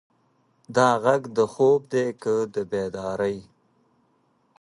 [0.75, 3.37] دا غږ د خوب دی که د بیدارۍ؟